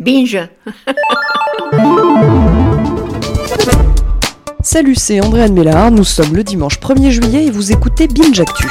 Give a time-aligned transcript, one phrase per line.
[0.00, 0.48] Binge
[4.62, 8.66] Salut, c'est Andréane Mélard, nous sommes le dimanche 1er juillet et vous écoutez Binge Actu.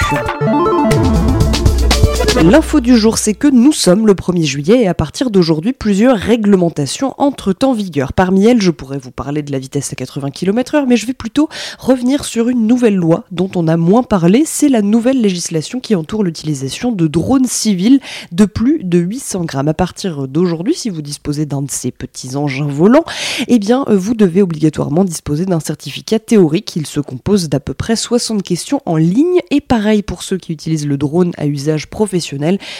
[2.43, 6.15] L'info du jour, c'est que nous sommes le 1er juillet et à partir d'aujourd'hui, plusieurs
[6.15, 8.13] réglementations entrent en vigueur.
[8.13, 11.13] Parmi elles, je pourrais vous parler de la vitesse à 80 km/h, mais je vais
[11.13, 11.49] plutôt
[11.79, 14.43] revenir sur une nouvelle loi dont on a moins parlé.
[14.45, 17.99] C'est la nouvelle législation qui entoure l'utilisation de drones civils
[18.31, 19.67] de plus de 800 grammes.
[19.67, 23.05] À partir d'aujourd'hui, si vous disposez d'un de ces petits engins volants,
[23.49, 26.73] eh bien, vous devez obligatoirement disposer d'un certificat théorique.
[26.77, 30.53] Il se compose d'à peu près 60 questions en ligne et pareil pour ceux qui
[30.53, 32.28] utilisent le drone à usage professionnel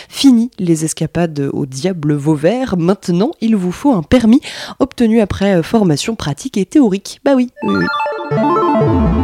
[0.10, 2.78] Fini les escapades au diable Vauvert.
[2.78, 4.42] Maintenant, il vous faut un permis
[4.80, 7.20] obtenu après euh, formation pratique et théorique.
[7.24, 7.86] Bah oui, oui.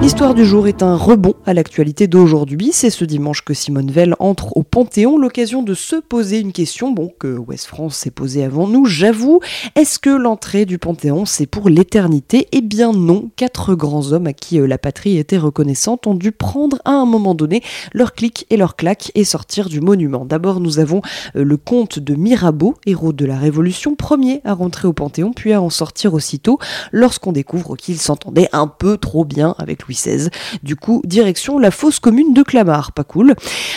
[0.05, 2.69] L'histoire du jour est un rebond à l'actualité d'aujourd'hui.
[2.71, 6.91] C'est ce dimanche que Simone Veil entre au Panthéon, l'occasion de se poser une question,
[6.91, 9.39] bon, que West France s'est posée avant nous, j'avoue.
[9.75, 12.47] Est-ce que l'entrée du Panthéon, c'est pour l'éternité?
[12.51, 13.31] Eh bien non.
[13.35, 17.05] Quatre grands hommes à qui euh, la patrie était reconnaissante ont dû prendre à un
[17.05, 20.23] moment donné leur clic et leur claque et sortir du monument.
[20.23, 21.01] D'abord, nous avons
[21.35, 25.51] euh, le comte de Mirabeau, héros de la Révolution, premier à rentrer au Panthéon, puis
[25.51, 26.59] à en sortir aussitôt
[26.91, 30.29] lorsqu'on découvre qu'il s'entendait un peu trop bien avec Louis XVI.
[30.63, 33.35] Du coup, direction la fosse commune de Clamart, pas cool.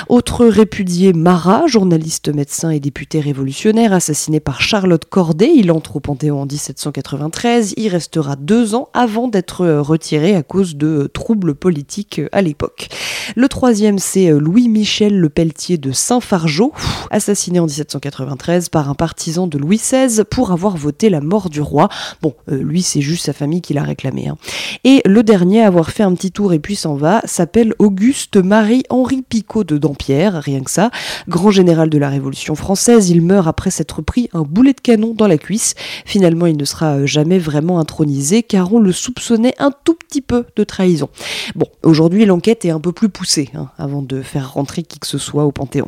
[0.08, 5.52] Autre répudié Marat, journaliste, médecin et député révolutionnaire, assassiné par Charlotte Corday.
[5.54, 7.74] Il entre au Panthéon en 1793.
[7.76, 12.88] Il restera deux ans avant d'être retiré à cause de troubles politiques à l'époque.
[13.36, 16.72] Le troisième, c'est Louis-Michel Le Pelletier de Saint-Fargeau,
[17.10, 21.60] assassiné en 1793 par un partisan de Louis XVI pour avoir voté la mort du
[21.60, 21.88] roi.
[22.22, 24.28] Bon, euh, lui, c'est juste sa famille qui l'a réclamé.
[24.28, 24.36] Hein.
[24.84, 29.22] Et le dernier avoir fait un petit tour et puis s'en va s'appelle Auguste Marie-Henri
[29.22, 30.90] Picot de Dampierre, rien que ça.
[31.28, 35.14] Grand général de la Révolution française, il meurt après s'être pris un boulet de canon
[35.14, 35.74] dans la cuisse.
[36.04, 40.44] Finalement, il ne sera jamais vraiment intronisé car on le soupçonnait un tout petit peu
[40.56, 41.08] de trahison.
[41.54, 45.06] Bon, aujourd'hui, l'enquête est un peu plus poussée hein, avant de faire rentrer qui que
[45.06, 45.86] ce soit au Panthéon.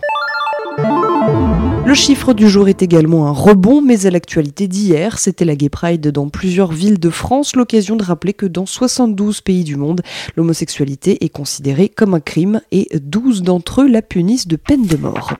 [1.91, 5.69] Le chiffre du jour est également un rebond, mais à l'actualité d'hier, c'était la Gay
[5.69, 10.00] Pride dans plusieurs villes de France, l'occasion de rappeler que dans 72 pays du monde,
[10.37, 14.97] l'homosexualité est considérée comme un crime et 12 d'entre eux la punissent de peine de
[14.97, 15.34] mort.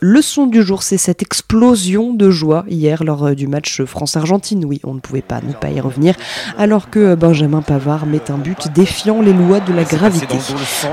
[0.00, 4.64] Le son du jour, c'est cette explosion de joie hier lors euh, du match France-Argentine.
[4.64, 6.14] Oui, on ne pouvait pas ne pas y revenir,
[6.56, 10.36] alors que euh, Benjamin Pavard met un but défiant les lois de la gravité.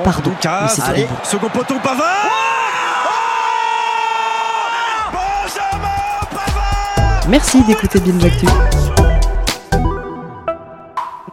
[0.03, 2.54] Pardon, mais second poteau Pavard
[7.27, 8.45] Merci d'écouter Binge Actu.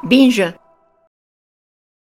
[0.04, 0.54] Binge